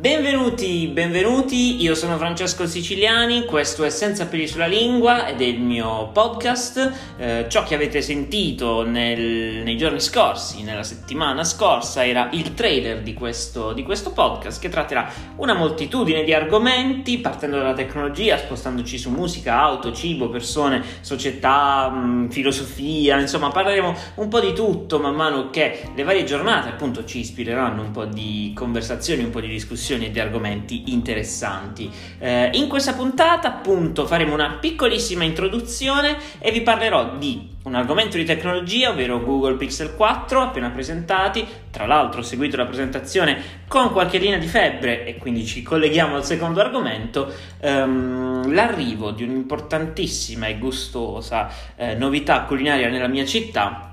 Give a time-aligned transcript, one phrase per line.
[0.00, 5.60] Benvenuti, benvenuti, io sono Francesco Siciliani, questo è Senza peli sulla lingua ed è il
[5.60, 6.92] mio podcast.
[7.18, 13.02] Eh, ciò che avete sentito nel, nei giorni scorsi, nella settimana scorsa, era il trailer
[13.02, 15.06] di questo, di questo, podcast che tratterà
[15.36, 22.06] una moltitudine di argomenti, partendo dalla tecnologia, spostandoci su musica, auto, cibo, persone, società, mh,
[22.06, 27.04] mm, filosofia, insomma parleremo un po' di tutto man mano che le varie giornate appunto
[27.04, 31.90] ci ispireranno un po' di conversazioni, un po' di discussioni discussioni e di argomenti interessanti.
[32.18, 38.16] Eh, in questa puntata, appunto, faremo una piccolissima introduzione e vi parlerò di un argomento
[38.16, 41.46] di tecnologia, ovvero Google Pixel 4, appena presentati.
[41.70, 46.14] Tra l'altro, ho seguito la presentazione con qualche linea di febbre e quindi ci colleghiamo
[46.14, 47.32] al secondo argomento.
[47.60, 53.89] Um, l'arrivo di un'importantissima e gustosa eh, novità culinaria nella mia città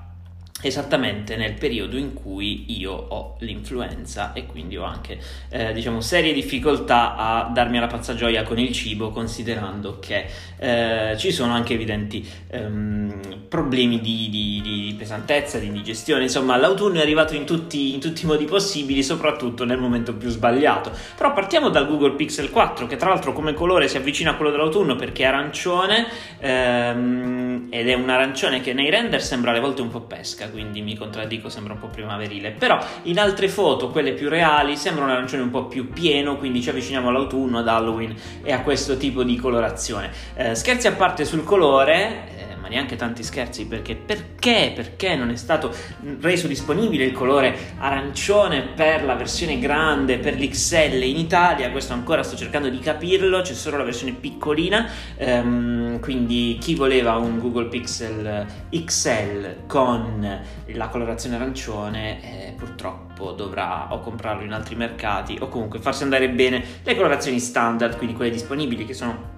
[0.62, 6.34] esattamente nel periodo in cui io ho l'influenza e quindi ho anche eh, diciamo serie
[6.34, 10.26] difficoltà a darmi alla pazza gioia con il cibo considerando che
[10.58, 16.24] eh, ci sono anche evidenti ehm, problemi di, di, di, pesantezza, di indigestione.
[16.24, 20.30] Insomma l'autunno è arrivato in tutti, in tutti i modi possibili soprattutto nel momento più
[20.30, 20.92] sbagliato.
[21.16, 24.50] Però partiamo dal Google Pixel 4 che tra l'altro come colore si avvicina a quello
[24.50, 26.08] dell'autunno perché è arancione
[26.40, 30.82] ehm, ed è un arancione che nei render sembra alle volte un po' pesca quindi
[30.82, 32.52] mi contraddico, sembra un po' primaverile.
[32.52, 36.62] Però in altre foto, quelle più reali, sembra un arancione un po' più pieno, quindi
[36.62, 40.12] ci avviciniamo all'autunno, ad Halloween e a questo tipo di colorazione.
[40.36, 42.37] Eh, scherzi a parte sul colore,
[42.68, 45.74] ma neanche tanti scherzi perché perché perché non è stato
[46.20, 52.24] reso disponibile il colore arancione per la versione grande per l'XL in Italia questo ancora
[52.24, 57.70] sto cercando di capirlo c'è solo la versione piccolina ehm, quindi chi voleva un Google
[57.70, 65.48] Pixel XL con la colorazione arancione eh, purtroppo dovrà o comprarlo in altri mercati o
[65.48, 69.36] comunque farsi andare bene le colorazioni standard quindi quelle disponibili che sono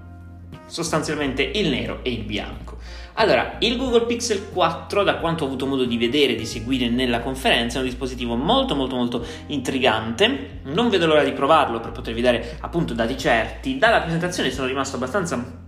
[0.69, 2.77] sostanzialmente il nero e il bianco.
[3.13, 6.89] Allora, il Google Pixel 4, da quanto ho avuto modo di vedere e di seguire
[6.89, 10.59] nella conferenza, è un dispositivo molto molto molto intrigante.
[10.63, 13.77] Non vedo l'ora di provarlo per potervi dare appunto dati certi.
[13.77, 15.67] Dalla presentazione sono rimasto abbastanza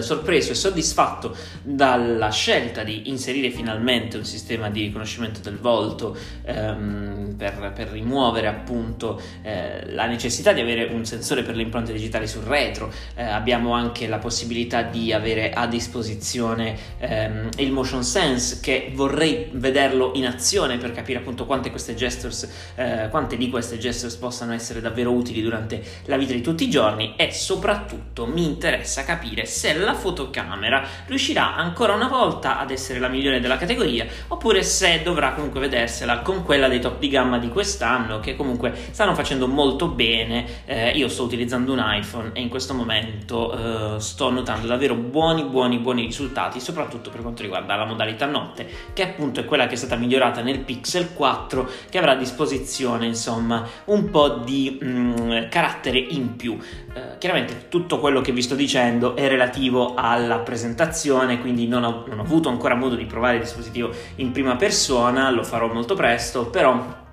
[0.00, 7.34] sorpreso e soddisfatto dalla scelta di inserire finalmente un sistema di riconoscimento del volto ehm,
[7.36, 12.26] per, per, rimuovere appunto eh, la necessità di avere un sensore per le impronte digitali
[12.26, 12.92] sul retro.
[13.14, 19.48] Eh, abbiamo anche la possibilità di avere a disposizione ehm, il motion sense che vorrei
[19.52, 24.52] vederlo in azione per capire appunto quante, queste gestures, eh, quante di queste gestures possano
[24.52, 29.46] essere davvero utili durante la vita di tutti i giorni e soprattutto mi interessa capire
[29.46, 34.62] se se la fotocamera riuscirà ancora una volta ad essere la migliore della categoria oppure
[34.62, 39.14] se dovrà comunque vedersela con quella dei top di gamma di quest'anno che comunque stanno
[39.14, 40.64] facendo molto bene.
[40.64, 45.44] Eh, io sto utilizzando un iPhone e in questo momento eh, sto notando davvero buoni
[45.44, 49.74] buoni buoni risultati soprattutto per quanto riguarda la modalità notte che appunto è quella che
[49.74, 54.86] è stata migliorata nel Pixel 4 che avrà a disposizione insomma un po' di mh,
[54.88, 56.56] mm, carattere in più.
[56.94, 61.82] Eh, chiaramente tutto quello che vi sto dicendo è relativo relativo alla presentazione, quindi non
[61.82, 65.72] ho, non ho avuto ancora modo di provare il dispositivo in prima persona, lo farò
[65.72, 67.06] molto presto, però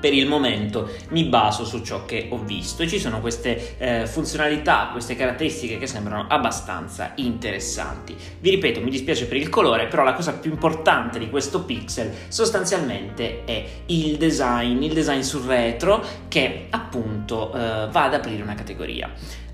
[0.00, 4.06] per il momento mi baso su ciò che ho visto e ci sono queste eh,
[4.08, 8.16] funzionalità, queste caratteristiche che sembrano abbastanza interessanti.
[8.40, 12.12] Vi ripeto, mi dispiace per il colore, però la cosa più importante di questo pixel
[12.26, 18.56] sostanzialmente è il design, il design sul retro che appunto eh, va ad aprire una
[18.56, 19.08] categoria.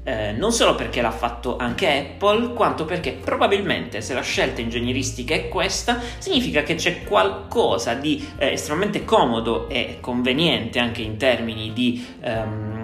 [0.09, 5.35] Eh, non solo perché l'ha fatto anche Apple, quanto perché probabilmente se la scelta ingegneristica
[5.35, 11.75] è questa, significa che c'è qualcosa di eh, estremamente comodo e conveniente anche in termini
[11.75, 12.78] di um,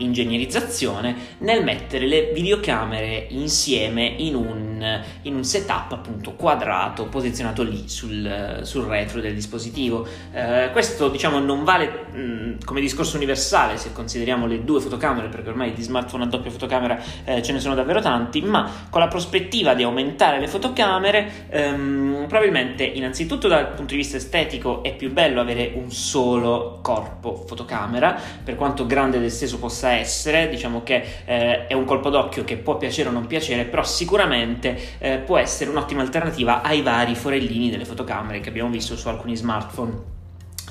[0.00, 7.88] ingegnerizzazione nel mettere le videocamere insieme in un, in un setup appunto quadrato posizionato lì
[7.88, 10.06] sul, sul retro del dispositivo.
[10.32, 15.28] Eh, questo diciamo non vale mh, mm, come discorso universale se consideriamo le due fotocamere
[15.28, 19.00] perché ormai di smartphone a doppia fotocamera eh, ce ne sono davvero tanti, ma con
[19.00, 24.94] la prospettiva di aumentare le fotocamere ehm, probabilmente innanzitutto dal punto di vista estetico è
[24.94, 30.82] più bello avere un solo corpo fotocamera per quanto grande ed esteso possa essere, diciamo
[30.82, 35.18] che eh, è un colpo d'occhio che può piacere o non piacere, però sicuramente eh,
[35.18, 40.18] può essere un'ottima alternativa ai vari forellini delle fotocamere che abbiamo visto su alcuni smartphone.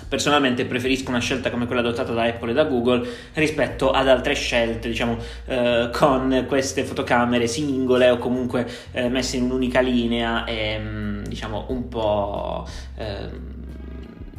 [0.09, 4.33] Personalmente preferisco una scelta come quella adottata da Apple e da Google rispetto ad altre
[4.33, 10.79] scelte, diciamo, eh, con queste fotocamere singole o comunque eh, messe in un'unica linea e,
[10.79, 12.67] mm, diciamo, un po'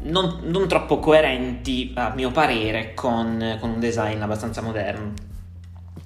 [0.02, 5.29] non, non, troppo coerenti, a mio parere, con, con un design abbastanza moderno.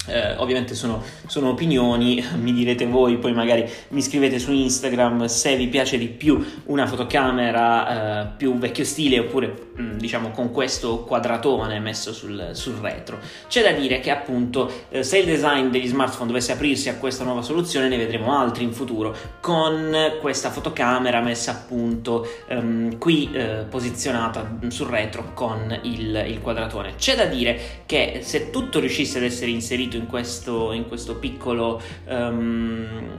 [0.06, 5.56] Eh, ovviamente sono, sono, opinioni, mi direte voi, poi magari mi scrivete su Instagram se
[5.56, 10.51] vi piace di più una fotocamera eh, più vecchio stile oppure mh, mm, diciamo con
[10.51, 13.19] questo quadratone messo sul, sul, retro.
[13.49, 17.25] C'è da dire che appunto eh, se il design degli smartphone dovesse aprirsi a questa
[17.25, 23.65] nuova soluzione ne vedremo altri in futuro con questa fotocamera messa appunto ehm, qui eh,
[23.69, 26.95] posizionata sul retro con il, il quadratone.
[26.97, 31.17] C'è da dire che se tutto riuscisse ad essere inserito inserito in questo, in questo
[31.17, 33.12] piccolo um,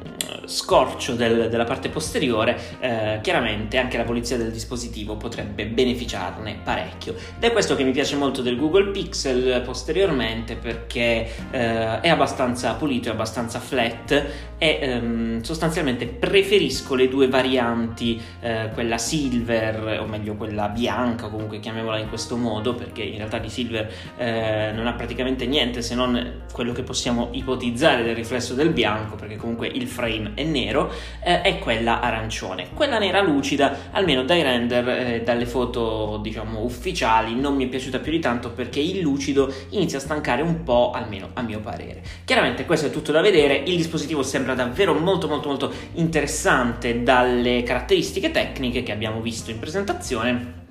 [0.46, 7.14] scorcio del, della parte posteriore, eh, chiaramente anche la polizia del dispositivo potrebbe beneficiarne parecchio.
[7.14, 12.74] Ed è questo che mi piace molto del Google Pixel posteriormente perché eh, è abbastanza
[12.74, 14.26] pulito, è abbastanza flat
[14.58, 21.60] e um, sostanzialmente preferisco le due varianti, eh, quella silver o meglio quella bianca, comunque
[21.60, 25.96] chiamiamola in questo modo perché in realtà di silver eh, non ha praticamente niente se
[25.96, 30.44] non quello quello che possiamo ipotizzare del riflesso del bianco, perché comunque il frame è
[30.44, 30.92] nero,
[31.24, 32.70] eh, è quella arancione.
[32.74, 38.00] Quella nera lucida, almeno dai render, eh, dalle foto diciamo ufficiali, non mi è piaciuta
[38.00, 42.02] più di tanto perché il lucido inizia a stancare un po', almeno a mio parere.
[42.26, 47.62] Chiaramente questo è tutto da vedere, il dispositivo sembra davvero molto molto molto interessante dalle
[47.62, 50.64] caratteristiche tecniche che abbiamo visto in presentazione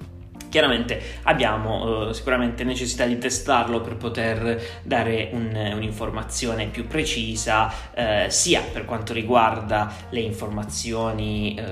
[0.54, 8.26] Chiaramente abbiamo eh, sicuramente necessità di testarlo per poter dare un, un'informazione più precisa, eh,
[8.28, 11.64] sia per quanto riguarda le informazioni eh,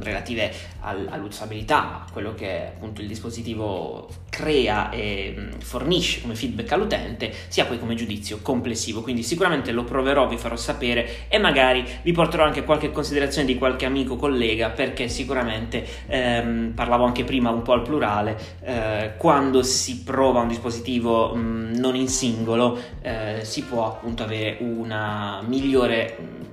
[0.00, 6.70] relative al, all'usabilità, a quello che appunto il dispositivo crea e mm, fornisce come feedback
[6.72, 9.00] all'utente, sia poi come giudizio complessivo.
[9.00, 13.56] Quindi sicuramente lo proverò, vi farò sapere e magari vi porterò anche qualche considerazione di
[13.56, 19.12] qualche amico collega perché sicuramente ehm, parlavo anche prima un po' al plurale generale, eh,
[19.16, 24.58] quando si prova un dispositivo mh, mm, non in singolo, eh, si può appunto avere
[24.60, 26.46] una migliore mh, mm,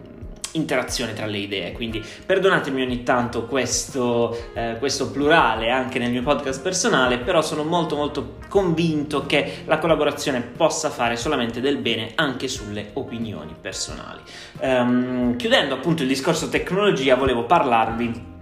[0.53, 1.71] interazione tra le idee.
[1.73, 7.63] Quindi perdonatemi ogni tanto questo, eh, questo, plurale anche nel mio podcast personale, però sono
[7.63, 14.21] molto molto convinto che la collaborazione possa fare solamente del bene anche sulle opinioni personali.
[14.61, 18.33] Um, chiudendo appunto il discorso tecnologia, volevo parlarvi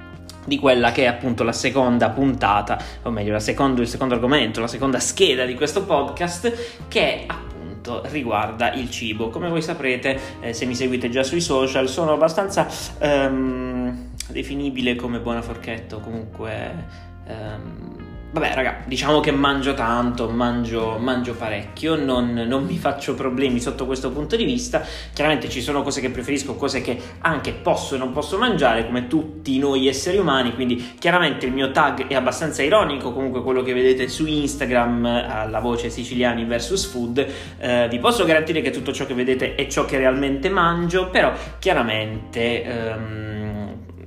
[0.45, 4.67] di quella che è appunto la seconda puntata, o meglio secondo, il secondo argomento, la
[4.67, 9.29] seconda scheda di questo podcast, che appunto riguarda il cibo.
[9.29, 12.67] Come voi saprete, eh, se mi seguite già sui social, sono abbastanza
[12.99, 17.11] um, definibile come buona forchetta, comunque...
[17.27, 18.02] Um,
[18.33, 23.85] Vabbè, raga, diciamo che mangio tanto, mangio, mangio parecchio, non, non, mi faccio problemi sotto
[23.85, 24.81] questo punto di vista.
[25.13, 29.05] Chiaramente ci sono cose che preferisco, cose che anche posso e non posso mangiare, come
[29.05, 30.55] tutti noi esseri umani.
[30.55, 33.13] Quindi, chiaramente il mio tag è abbastanza ironico.
[33.13, 37.23] Comunque, quello che vedete su Instagram, alla voce siciliani versus food,
[37.59, 41.11] eh, vi posso garantire che tutto ciò che vedete è ciò che realmente mangio.
[41.11, 42.63] Però, chiaramente.
[42.63, 43.32] Ehm,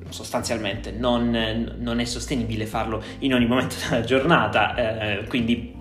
[0.08, 5.75] sostanzialmente non, non, è sostenibile farlo in ogni momento della giornata, eh, quindi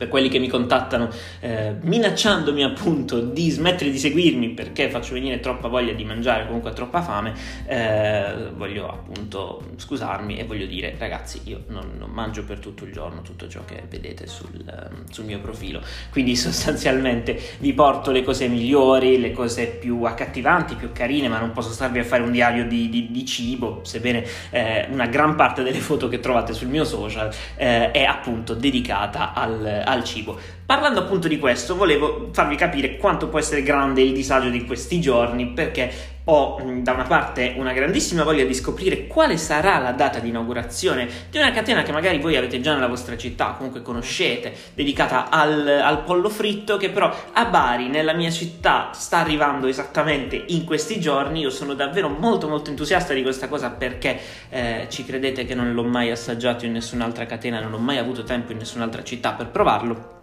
[0.00, 1.10] per quelli che mi contattano
[1.40, 6.72] eh, minacciandomi appunto di smettere di seguirmi perché faccio venire troppa voglia di mangiare, comunque
[6.72, 7.34] troppa fame,
[7.66, 12.92] eh, voglio appunto scusarmi e voglio dire ragazzi io non, non mangio per tutto il
[12.94, 14.64] giorno tutto ciò che vedete sul,
[15.10, 20.92] sul, mio profilo, quindi sostanzialmente vi porto le cose migliori, le cose più accattivanti, più
[20.92, 24.88] carine, ma non posso starvi a fare un diario di, di, di cibo, sebbene eh,
[24.90, 29.88] una gran parte delle foto che trovate sul mio social eh, è appunto dedicata al
[29.90, 30.38] al cibo.
[30.64, 35.00] Parlando appunto di questo, volevo farvi capire quanto può essere grande il disagio di questi
[35.00, 40.20] giorni, perché ho da una parte una grandissima voglia di scoprire quale sarà la data
[40.20, 44.52] di inaugurazione di una catena che magari voi avete già nella vostra città, comunque conoscete,
[44.74, 50.42] dedicata al, al pollo fritto, che però a Bari, nella mia città, sta arrivando esattamente
[50.48, 51.40] in questi giorni.
[51.40, 54.18] Io sono davvero molto molto entusiasta di questa cosa perché
[54.50, 58.22] eh, ci credete che non l'ho mai assaggiato in nessun'altra catena, non ho mai avuto
[58.22, 60.19] tempo in nessun'altra città per provarlo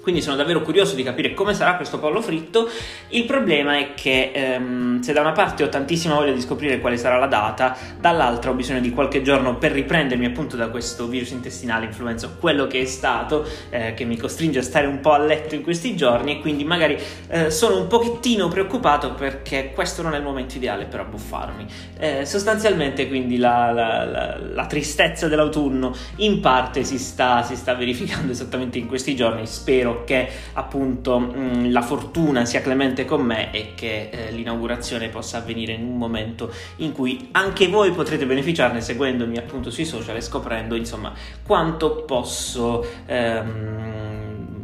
[0.00, 2.68] quindi sono davvero curioso di capire come sarà questo pollo fritto.
[3.08, 6.96] Il problema è che ehm, se da una parte ho tantissima voglia di scoprire quale
[6.96, 11.30] sarà la data, dall'altra ho bisogno di qualche giorno per riprendermi appunto da questo virus
[11.30, 15.18] intestinale influenza, quello che è stato, eh, che mi costringe a stare un po' a
[15.18, 16.96] letto in questi giorni e quindi magari
[17.28, 21.66] eh, sono un pochettino preoccupato perché questo non è il momento ideale per abbuffarmi.
[21.98, 27.74] Eh, sostanzialmente quindi la, la, la, la, tristezza dell'autunno in parte si sta, si sta
[27.74, 33.22] verificando esattamente in questi giorni, spero spero che appunto mh, la fortuna sia clemente con
[33.22, 38.26] me e che eh, l'inaugurazione possa avvenire in un momento in cui anche voi potrete
[38.26, 44.19] beneficiarne seguendomi appunto sui social e scoprendo insomma quanto posso ehm,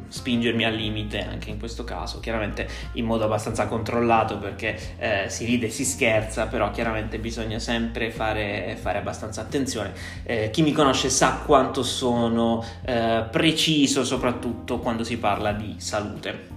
[0.08, 5.44] spingermi al limite anche in questo caso, chiaramente in modo abbastanza controllato perché eh, si
[5.44, 9.92] ride e si scherza, però chiaramente bisogna sempre fare, fare abbastanza attenzione.
[10.24, 16.54] Eh, chi mi conosce sa quanto sono eh, preciso soprattutto quando si parla di salute.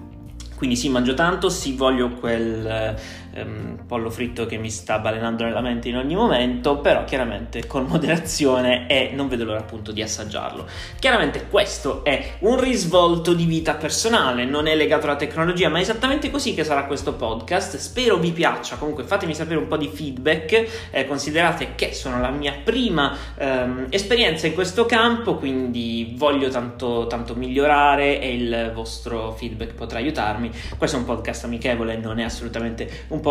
[0.60, 2.98] Quindi sì, mangio tanto, sì, voglio quel
[3.40, 7.86] ehm, pollo fritto che mi sta balenando nella mente in ogni momento, però chiaramente con
[7.86, 10.66] moderazione e non vedo l'ora appunto di assaggiarlo.
[11.00, 15.82] Chiaramente questo è un risvolto di vita personale, non è legato alla tecnologia, ma è
[15.82, 17.78] esattamente così che sarà questo podcast.
[17.78, 22.30] Spero vi piaccia, comunque fatemi sapere un po' di feedback, eh, considerate che sono la
[22.30, 29.32] mia prima ehm, esperienza in questo campo, quindi voglio tanto, tanto migliorare e il vostro
[29.32, 33.29] feedback potrà aiutarmi questo è un podcast amichevole, non è assolutamente un podcast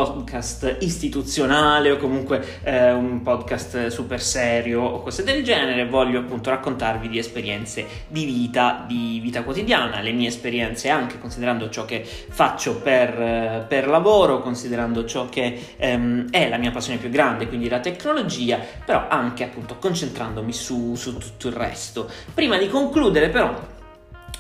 [0.80, 5.86] istituzionale o comunque eh, un podcast super serio o cose del genere.
[5.86, 11.68] Voglio appunto raccontarvi di esperienze di vita, di vita quotidiana, le mie esperienze anche considerando
[11.70, 17.10] ciò che faccio per, per lavoro, considerando ciò che ehm, è la mia passione più
[17.10, 22.10] grande, quindi la tecnologia, però anche appunto concentrandomi su, su tutto il resto.
[22.34, 23.76] Prima di concludere però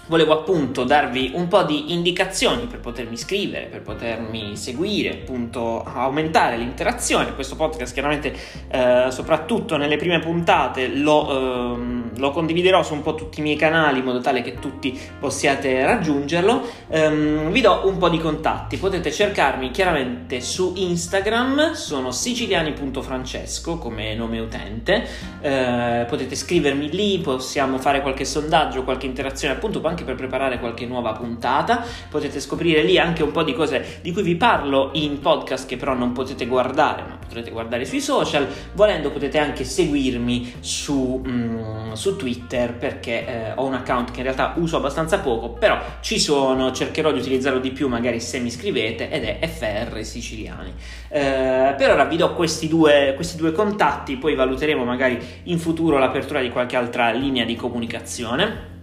[0.08, 6.56] volevo appunto darvi un po' di indicazioni per potermi scrivere, per potermi seguire, appunto aumentare
[6.56, 7.34] l'interazione.
[7.34, 8.34] Questo podcast chiaramente
[8.68, 13.56] eh, soprattutto nelle prime puntate lo, ehm, lo, condividerò su un po' tutti i miei
[13.56, 16.62] canali in modo tale che tutti possiate raggiungerlo.
[16.88, 24.14] Ehm, vi do un po' di contatti, potete cercarmi chiaramente su Instagram, sono siciliani.francesco come
[24.14, 25.06] nome utente,
[25.40, 30.86] eh, potete scrivermi lì, possiamo fare qualche sondaggio, qualche interazione appunto anche per preparare qualche
[30.86, 31.84] nuova puntata.
[32.08, 35.76] Potete scoprire lì anche un po' di cose di cui vi parlo in podcast che
[35.76, 38.46] però non potete guardare, ma potrete guardare sui social.
[38.74, 44.24] Volendo potete anche seguirmi su, mm, su Twitter perché eh, ho un account che in
[44.24, 48.50] realtà uso abbastanza poco, però ci sono, cercherò di utilizzarlo di più magari se mi
[48.50, 50.72] scrivete ed è FR Siciliani.
[51.08, 55.98] Eh, per ora vi do questi due, questi due contatti, poi valuteremo magari in futuro
[55.98, 58.76] l'apertura di qualche altra linea di comunicazione.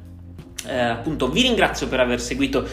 [0.67, 2.67] Eh, appunto vi ringrazio per aver seguito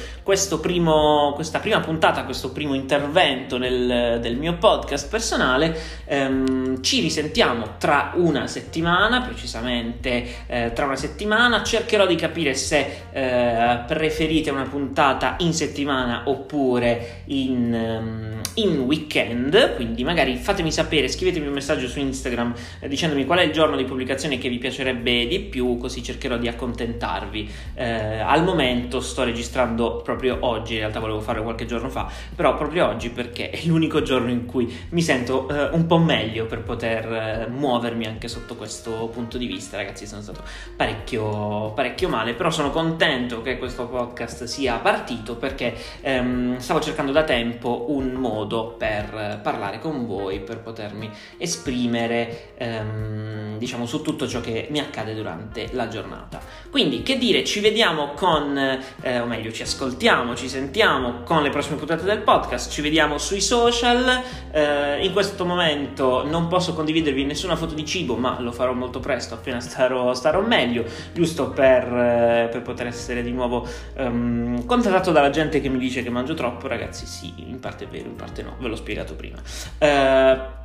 [0.60, 5.76] primo, questa prima puntata, questo primo intervento nel, del mio podcast personale.
[6.04, 11.62] Eh, ci risentiamo tra una settimana, precisamente eh, tra una settimana.
[11.62, 19.74] Cercherò di capire se eh, preferite una puntata in settimana oppure in, ehm, in, weekend.
[19.74, 23.76] Quindi magari fatemi sapere, scrivetemi un messaggio su Instagram eh, dicendomi qual è il giorno
[23.76, 27.50] di pubblicazione che vi piacerebbe di più, così cercherò di accontentarvi
[27.82, 32.56] eh, al momento sto registrando proprio oggi, in realtà volevo farlo qualche giorno fa, però
[32.56, 36.62] proprio oggi perché è l'unico giorno in cui mi sento eh, un po' meglio per
[36.62, 39.76] poter eh, muovermi anche sotto questo punto di vista.
[39.76, 40.42] Ragazzi, sono stato
[40.76, 47.10] parecchio, parecchio male, però sono contento che questo podcast sia partito perché ehm, stavo cercando
[47.10, 54.28] da tempo un modo per parlare con voi, per potermi esprimere ehm, diciamo su tutto
[54.28, 56.40] ciò che mi accade durante la giornata.
[56.70, 57.70] Quindi, che dire, ci vediamo
[58.14, 58.56] con,
[59.00, 63.18] eh, o meglio, ci ascoltiamo, ci sentiamo con le prossime puntate del podcast, ci vediamo
[63.18, 64.22] sui social.
[64.50, 69.00] Eh, in questo momento non posso condividervi nessuna foto di cibo, ma lo farò molto
[69.00, 75.10] presto, appena starò, starò meglio, giusto per, eh, per, poter essere di nuovo um, contattato
[75.10, 76.68] dalla gente che mi dice che mangio troppo.
[76.68, 79.40] Ragazzi, sì, in parte è vero, in parte no, ve l'ho spiegato prima.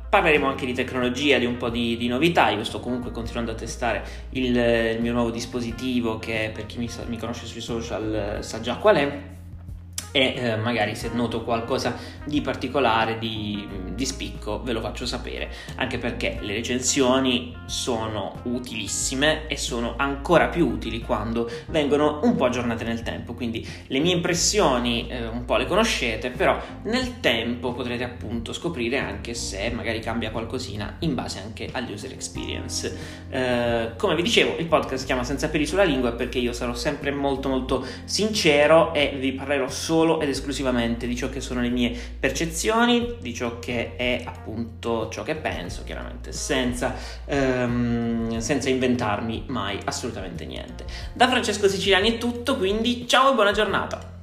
[0.08, 2.48] Parleremo anche di tecnologia, di un po' di, di, novità.
[2.50, 6.88] Io sto comunque continuando a testare il, il mio nuovo dispositivo che per chi mi,
[7.06, 9.36] mi conosce sui social sa già qual è
[10.12, 15.50] e eh, magari se noto qualcosa di particolare, di, di, spicco, ve lo faccio sapere,
[15.76, 22.46] anche perché le recensioni sono utilissime e sono ancora più utili quando vengono un po'
[22.46, 27.72] aggiornate nel tempo, quindi le mie impressioni eh, un po' le conoscete, però nel tempo
[27.72, 32.96] potrete appunto scoprire anche se magari cambia qualcosina in base anche agli user experience.
[33.30, 36.74] Eh, come vi dicevo, il podcast si chiama Senza peli sulla lingua perché io sarò
[36.74, 41.60] sempre molto molto sincero e vi parlerò solo solo ed esclusivamente di ciò che sono
[41.60, 48.68] le mie percezioni, di ciò che è appunto ciò che penso, chiaramente, senza, ehm, senza
[48.68, 50.84] inventarmi mai assolutamente niente.
[51.12, 54.17] Da Francesco Siciliani è tutto, quindi ciao e buona giornata!